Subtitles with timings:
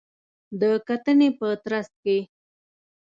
[0.61, 2.17] د کتنې په ترڅ کې